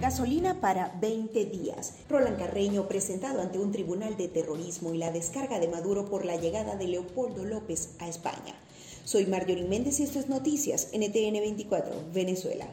Gasolina 0.00 0.62
para 0.62 0.96
20 1.02 1.44
días. 1.44 1.92
Roland 2.08 2.38
Carreño 2.38 2.88
presentado 2.88 3.42
ante 3.42 3.58
un 3.58 3.70
tribunal 3.70 4.16
de 4.16 4.28
terrorismo 4.28 4.94
y 4.94 4.98
la 4.98 5.12
descarga 5.12 5.60
de 5.60 5.68
Maduro 5.68 6.06
por 6.06 6.24
la 6.24 6.36
llegada 6.36 6.74
de 6.74 6.88
Leopoldo 6.88 7.44
López 7.44 7.90
a 7.98 8.08
España. 8.08 8.54
Soy 9.04 9.26
Marjorie 9.26 9.68
Méndez 9.68 10.00
y 10.00 10.04
esto 10.04 10.18
es 10.18 10.30
Noticias 10.30 10.88
NTN 10.94 11.34
24, 11.40 11.92
Venezuela. 12.14 12.66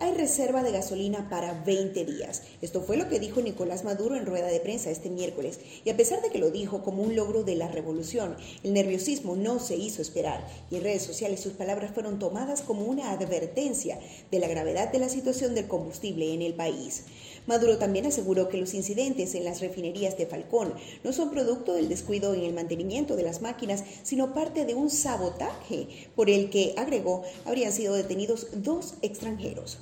Hay 0.00 0.14
reserva 0.14 0.62
de 0.62 0.70
gasolina 0.70 1.28
para 1.28 1.64
20 1.64 2.04
días. 2.04 2.42
Esto 2.62 2.82
fue 2.82 2.96
lo 2.96 3.08
que 3.08 3.18
dijo 3.18 3.40
Nicolás 3.40 3.82
Maduro 3.82 4.14
en 4.14 4.26
rueda 4.26 4.46
de 4.46 4.60
prensa 4.60 4.90
este 4.90 5.10
miércoles. 5.10 5.58
Y 5.84 5.90
a 5.90 5.96
pesar 5.96 6.22
de 6.22 6.30
que 6.30 6.38
lo 6.38 6.52
dijo 6.52 6.84
como 6.84 7.02
un 7.02 7.16
logro 7.16 7.42
de 7.42 7.56
la 7.56 7.66
revolución, 7.66 8.36
el 8.62 8.74
nerviosismo 8.74 9.34
no 9.34 9.58
se 9.58 9.74
hizo 9.74 10.00
esperar 10.00 10.46
y 10.70 10.76
en 10.76 10.84
redes 10.84 11.02
sociales 11.02 11.40
sus 11.40 11.54
palabras 11.54 11.90
fueron 11.92 12.20
tomadas 12.20 12.62
como 12.62 12.84
una 12.84 13.10
advertencia 13.10 13.98
de 14.30 14.38
la 14.38 14.46
gravedad 14.46 14.92
de 14.92 15.00
la 15.00 15.08
situación 15.08 15.56
del 15.56 15.66
combustible 15.66 16.32
en 16.32 16.42
el 16.42 16.54
país. 16.54 17.02
Maduro 17.48 17.78
también 17.78 18.04
aseguró 18.04 18.50
que 18.50 18.58
los 18.58 18.74
incidentes 18.74 19.34
en 19.34 19.44
las 19.44 19.60
refinerías 19.60 20.18
de 20.18 20.26
Falcón 20.26 20.74
no 21.02 21.14
son 21.14 21.30
producto 21.30 21.72
del 21.72 21.88
descuido 21.88 22.34
en 22.34 22.42
el 22.42 22.52
mantenimiento 22.52 23.16
de 23.16 23.22
las 23.22 23.40
máquinas, 23.40 23.84
sino 24.02 24.34
parte 24.34 24.66
de 24.66 24.74
un 24.74 24.90
sabotaje 24.90 25.88
por 26.14 26.28
el 26.28 26.50
que, 26.50 26.74
agregó, 26.76 27.22
habrían 27.46 27.72
sido 27.72 27.94
detenidos 27.94 28.48
dos 28.52 28.94
extranjeros. 29.00 29.78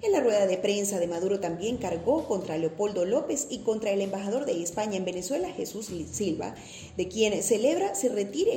En 0.00 0.12
la 0.12 0.20
rueda 0.20 0.46
de 0.46 0.58
prensa 0.58 1.00
de 1.00 1.08
Maduro 1.08 1.40
también 1.40 1.76
cargó 1.76 2.24
contra 2.28 2.56
Leopoldo 2.56 3.04
López 3.04 3.48
y 3.50 3.58
contra 3.58 3.90
el 3.90 4.00
embajador 4.00 4.46
de 4.46 4.62
España 4.62 4.96
en 4.96 5.04
Venezuela, 5.04 5.50
Jesús 5.50 5.90
Silva, 6.12 6.54
de 6.96 7.08
quien 7.08 7.42
celebra 7.42 7.96
se 7.96 8.08
retire 8.08 8.56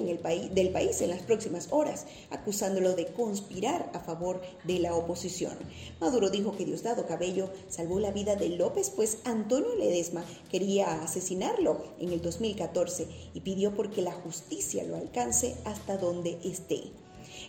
del 0.51 0.69
país 0.69 1.01
en 1.01 1.09
las 1.09 1.23
próximas 1.23 1.69
horas, 1.71 2.05
acusándolo 2.29 2.93
de 2.93 3.07
conspirar 3.07 3.89
a 3.95 4.01
favor 4.01 4.39
de 4.65 4.77
la 4.77 4.93
oposición. 4.93 5.57
Maduro 5.99 6.29
dijo 6.29 6.55
que 6.55 6.65
Diosdado 6.65 7.07
Cabello 7.07 7.49
salvó 7.69 7.99
la 7.99 8.11
vida 8.11 8.35
de 8.35 8.49
López, 8.49 8.91
pues 8.91 9.17
Antonio 9.23 9.73
Ledesma 9.75 10.23
quería 10.51 11.01
asesinarlo 11.01 11.83
en 11.99 12.11
el 12.11 12.21
2014 12.21 13.07
y 13.33 13.39
pidió 13.39 13.73
porque 13.73 14.03
la 14.03 14.13
justicia 14.13 14.83
lo 14.83 14.95
alcance 14.95 15.55
hasta 15.65 15.97
donde 15.97 16.37
esté. 16.43 16.91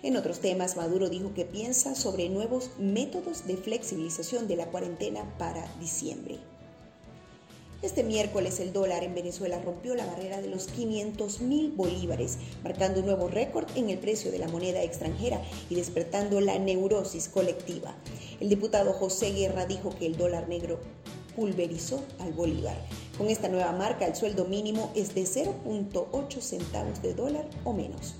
En 0.02 0.16
otros 0.16 0.40
temas, 0.40 0.76
Maduro 0.76 1.08
dijo 1.08 1.34
que 1.34 1.44
piensa 1.44 1.94
sobre 1.94 2.28
nuevos 2.28 2.70
métodos 2.78 3.46
de 3.46 3.56
flexibilización 3.56 4.48
de 4.48 4.56
la 4.56 4.66
cuarentena 4.66 5.36
para 5.38 5.66
diciembre. 5.78 6.38
Este 7.82 8.04
miércoles 8.04 8.60
el 8.60 8.72
dólar 8.72 9.02
en 9.02 9.12
Venezuela 9.12 9.60
rompió 9.60 9.96
la 9.96 10.06
barrera 10.06 10.40
de 10.40 10.46
los 10.46 10.68
500 10.68 11.40
mil 11.40 11.72
bolívares, 11.72 12.38
marcando 12.62 13.00
un 13.00 13.06
nuevo 13.06 13.26
récord 13.26 13.66
en 13.74 13.90
el 13.90 13.98
precio 13.98 14.30
de 14.30 14.38
la 14.38 14.46
moneda 14.46 14.84
extranjera 14.84 15.42
y 15.68 15.74
despertando 15.74 16.40
la 16.40 16.60
neurosis 16.60 17.28
colectiva. 17.28 17.96
El 18.38 18.48
diputado 18.48 18.92
José 18.92 19.32
Guerra 19.32 19.66
dijo 19.66 19.90
que 19.98 20.06
el 20.06 20.16
dólar 20.16 20.48
negro 20.48 20.78
pulverizó 21.34 22.04
al 22.20 22.32
bolívar. 22.32 22.76
Con 23.18 23.28
esta 23.28 23.48
nueva 23.48 23.72
marca 23.72 24.06
el 24.06 24.14
sueldo 24.14 24.44
mínimo 24.44 24.92
es 24.94 25.14
de 25.16 25.22
0.8 25.22 26.40
centavos 26.40 27.02
de 27.02 27.14
dólar 27.14 27.48
o 27.64 27.72
menos. 27.72 28.14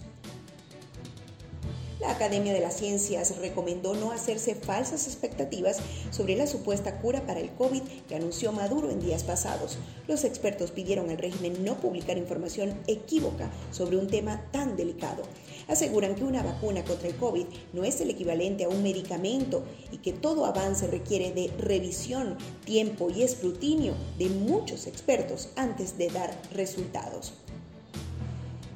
La 2.03 2.11
Academia 2.11 2.53
de 2.53 2.61
las 2.61 2.78
Ciencias 2.78 3.36
recomendó 3.39 3.95
no 3.95 4.11
hacerse 4.11 4.56
falsas 4.56 5.06
expectativas 5.06 5.78
sobre 6.11 6.34
la 6.34 6.48
supuesta 6.48 6.98
cura 6.98 7.25
para 7.27 7.39
el 7.39 7.53
COVID 7.53 7.81
que 8.08 8.17
anunció 8.17 8.50
Maduro 8.50 8.91
en 8.91 8.98
días 8.98 9.22
pasados. 9.22 9.78
Los 10.08 10.25
expertos 10.25 10.73
pidieron 10.73 11.11
al 11.11 11.19
régimen 11.19 11.64
no 11.64 11.77
publicar 11.77 12.19
información 12.19 12.77
equívoca 12.89 13.53
sobre 13.70 13.98
un 13.98 14.08
tema 14.08 14.42
tan 14.50 14.75
delicado. 14.77 15.23
Aseguran 15.69 16.17
que 16.17 16.25
una 16.25 16.42
vacuna 16.42 16.83
contra 16.83 17.06
el 17.06 17.14
COVID 17.14 17.47
no 17.73 17.84
es 17.84 18.00
el 18.00 18.11
equivalente 18.11 18.64
a 18.64 18.69
un 18.69 18.83
medicamento 18.83 19.62
y 19.92 19.98
que 19.98 20.12
todo 20.12 20.45
avance 20.45 20.89
requiere 20.89 21.30
de 21.30 21.53
revisión, 21.56 22.36
tiempo 22.64 23.11
y 23.11 23.23
escrutinio 23.23 23.95
de 24.18 24.29
muchos 24.29 24.89
expertos 24.89 25.51
antes 25.55 25.96
de 25.98 26.08
dar 26.08 26.36
resultados. 26.52 27.35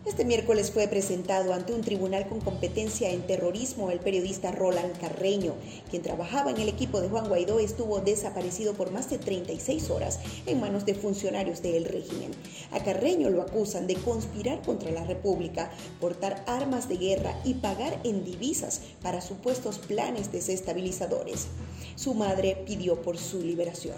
Este 0.06 0.24
miércoles 0.24 0.70
fue 0.70 0.86
presentado 0.86 1.52
ante 1.52 1.72
un 1.72 1.80
tribunal 1.80 2.28
con 2.28 2.40
competencia 2.40 3.10
en 3.10 3.26
terrorismo 3.26 3.90
el 3.90 3.98
periodista 3.98 4.52
Roland 4.52 4.96
Carreño, 5.00 5.54
quien 5.90 6.02
trabajaba 6.02 6.52
en 6.52 6.58
el 6.58 6.68
equipo 6.68 7.00
de 7.00 7.08
Juan 7.08 7.28
Guaidó 7.28 7.58
estuvo 7.58 7.98
desaparecido 7.98 8.74
por 8.74 8.92
más 8.92 9.10
de 9.10 9.18
36 9.18 9.90
horas 9.90 10.20
en 10.46 10.60
manos 10.60 10.86
de 10.86 10.94
funcionarios 10.94 11.60
del 11.60 11.84
régimen. 11.86 12.30
A 12.70 12.84
Carreño 12.84 13.30
lo 13.30 13.42
acusan 13.42 13.88
de 13.88 13.96
conspirar 13.96 14.62
contra 14.62 14.92
la 14.92 15.02
República, 15.02 15.72
portar 16.00 16.44
armas 16.46 16.88
de 16.88 16.98
guerra 16.98 17.36
y 17.42 17.54
pagar 17.54 17.98
en 18.04 18.24
divisas 18.24 18.82
para 19.02 19.20
supuestos 19.20 19.80
planes 19.80 20.30
desestabilizadores. 20.30 21.48
Su 21.96 22.14
madre 22.14 22.62
pidió 22.64 23.02
por 23.02 23.18
su 23.18 23.42
liberación. 23.42 23.96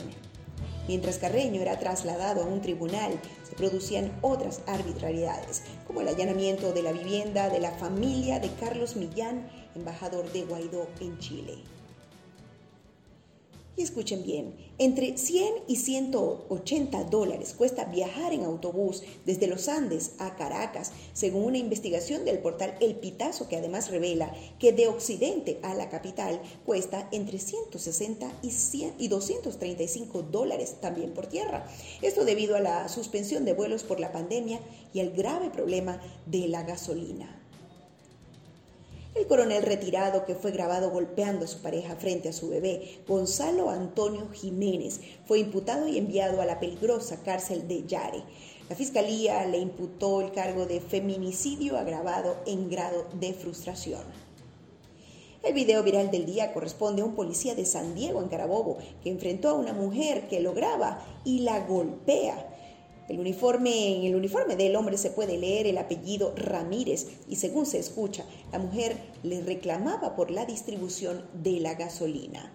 Mientras 0.89 1.19
Carreño 1.19 1.61
era 1.61 1.79
trasladado 1.79 2.43
a 2.43 2.47
un 2.47 2.63
tribunal, 2.63 3.13
se 3.47 3.55
producían 3.55 4.11
otras 4.23 4.63
arbitrariedades, 4.67 5.63
como 5.87 6.01
el 6.01 6.09
allanamiento 6.09 6.73
de 6.73 6.83
la 6.83 6.93
vivienda 6.93 7.51
de 7.51 7.61
la 7.61 7.73
familia 7.73 8.41
de 8.41 8.51
Carlos 8.55 8.97
Millán, 8.97 9.51
embajador 9.75 10.33
de 10.33 10.45
Guaidó 10.45 10.89
en 11.01 11.19
Chile. 11.19 11.78
Y 13.79 13.83
escuchen 13.83 14.25
bien, 14.25 14.57
entre 14.79 15.17
100 15.17 15.55
y 15.69 15.77
180 15.77 17.05
dólares 17.05 17.55
cuesta 17.57 17.85
viajar 17.85 18.33
en 18.33 18.43
autobús 18.43 19.05
desde 19.25 19.47
los 19.47 19.69
Andes 19.69 20.15
a 20.19 20.35
Caracas, 20.35 20.91
según 21.13 21.45
una 21.45 21.59
investigación 21.59 22.25
del 22.25 22.41
portal 22.41 22.75
El 22.81 22.97
Pitazo, 22.97 23.47
que 23.47 23.55
además 23.55 23.93
revela 23.93 24.35
que 24.59 24.73
de 24.73 24.89
Occidente 24.89 25.61
a 25.63 25.75
la 25.75 25.91
capital 25.91 26.41
cuesta 26.67 27.09
entre 27.13 27.39
160 27.39 28.41
y, 28.43 28.51
100 28.51 28.95
y 28.99 29.07
235 29.07 30.23
dólares 30.23 30.79
también 30.81 31.15
por 31.15 31.29
tierra. 31.29 31.65
Esto 32.03 32.25
debido 32.25 32.57
a 32.57 32.61
la 32.61 32.89
suspensión 32.89 33.45
de 33.45 33.53
vuelos 33.53 33.85
por 33.85 34.01
la 34.01 34.11
pandemia 34.11 34.59
y 34.93 34.99
al 34.99 35.13
grave 35.13 35.51
problema 35.51 36.01
de 36.27 36.49
la 36.49 36.65
gasolina. 36.65 37.38
El 39.19 39.27
coronel 39.27 39.65
retirado 39.65 40.25
que 40.25 40.37
fue 40.37 40.53
grabado 40.53 40.93
golpeando 40.93 41.45
a 41.45 41.49
su 41.49 41.61
pareja 41.61 41.97
frente 41.97 42.29
a 42.29 42.33
su 42.33 42.51
bebé, 42.51 43.01
Gonzalo 43.09 43.69
Antonio 43.69 44.29
Jiménez, 44.33 45.01
fue 45.27 45.41
imputado 45.41 45.89
y 45.89 45.99
enviado 45.99 46.41
a 46.41 46.47
la 46.47 46.61
peligrosa 46.61 47.21
cárcel 47.25 47.67
de 47.67 47.85
Yare. 47.85 48.23
La 48.71 48.77
fiscalía 48.77 49.45
le 49.47 49.59
imputó 49.59 50.21
el 50.21 50.31
cargo 50.31 50.67
de 50.67 50.81
feminicidio 50.81 51.77
agravado 51.77 52.37
en 52.47 52.71
grado 52.71 53.07
de 53.15 53.33
frustración. 53.33 54.03
El 55.43 55.53
video 55.53 55.83
viral 55.83 56.13
del 56.13 56.25
día 56.25 56.53
corresponde 56.53 57.03
a 57.03 57.05
un 57.05 57.17
policía 57.17 57.57
de 57.57 57.67
San 57.67 57.97
Diego, 57.97 58.23
en 58.23 58.29
Carabobo, 58.29 58.79
que 59.03 59.11
enfrentó 59.11 59.49
a 59.49 59.55
una 59.55 59.73
mujer 59.73 60.29
que 60.29 60.39
lo 60.39 60.55
graba 60.55 61.05
y 61.25 61.41
la 61.41 61.67
golpea. 61.67 62.58
El 63.09 63.21
uniforme, 63.21 63.97
en 63.97 64.05
el 64.05 64.15
uniforme 64.15 64.55
del 64.55 64.77
hombre 64.77 64.99
se 64.99 65.11
puede 65.11 65.39
leer 65.39 65.67
el 65.67 65.79
apellido 65.79 66.35
Ramírez 66.37 67.07
y 67.29 67.37
según 67.37 67.65
se 67.65 67.79
escucha, 67.79 68.27
la 68.53 68.59
mujer 68.59 68.97
le 69.23 69.41
reclamaba 69.41 70.15
por 70.15 70.31
la 70.31 70.45
distribución 70.45 71.25
de 71.43 71.61
la 71.61 71.75
gasolina. 71.75 72.53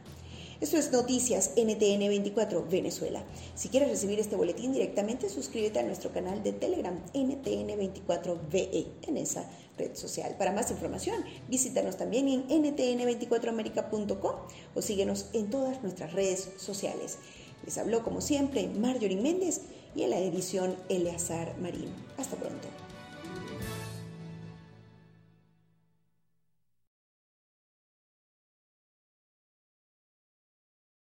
Esto 0.61 0.77
es 0.77 0.91
Noticias 0.93 1.55
NTN 1.57 2.07
24 2.07 2.65
Venezuela. 2.69 3.23
Si 3.53 3.67
quieres 3.67 3.89
recibir 3.89 4.19
este 4.19 4.37
boletín 4.37 4.71
directamente, 4.71 5.27
suscríbete 5.27 5.79
a 5.79 5.83
nuestro 5.83 6.13
canal 6.13 6.41
de 6.41 6.53
Telegram 6.53 6.97
NTN 7.13 7.75
24 7.75 8.39
VE 8.49 8.85
en 9.07 9.17
esa 9.17 9.49
red 9.77 9.95
social. 9.95 10.35
Para 10.37 10.53
más 10.53 10.71
información, 10.71 11.25
visítanos 11.49 11.97
también 11.97 12.29
en 12.29 12.47
ntn24america.com 12.47 14.35
o 14.73 14.81
síguenos 14.81 15.25
en 15.33 15.49
todas 15.49 15.81
nuestras 15.83 16.13
redes 16.13 16.51
sociales. 16.57 17.17
Les 17.65 17.77
habló 17.77 18.03
como 18.03 18.21
siempre 18.21 18.67
Marjorie 18.67 19.19
Méndez 19.19 19.61
y 19.95 20.03
en 20.03 20.09
la 20.09 20.19
edición 20.19 20.75
Eleazar 20.89 21.55
Marín. 21.59 21.89
Hasta 22.17 22.35
pronto. 22.35 22.67